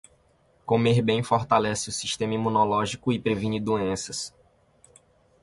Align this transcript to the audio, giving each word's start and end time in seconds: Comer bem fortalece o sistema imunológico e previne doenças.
Comer 0.65 0.99
bem 0.99 1.21
fortalece 1.21 1.89
o 1.89 1.91
sistema 1.91 2.33
imunológico 2.33 3.13
e 3.13 3.19
previne 3.19 3.59
doenças. 3.59 4.33